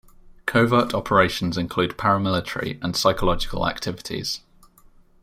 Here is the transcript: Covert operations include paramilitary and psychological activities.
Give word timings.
Covert 0.47 0.95
operations 0.95 1.59
include 1.59 1.91
paramilitary 1.91 2.83
and 2.83 2.95
psychological 2.97 3.67
activities. 3.69 4.39